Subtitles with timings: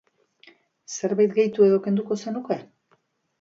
[0.93, 2.59] Zerbait gehitu edo kenduko zenuke?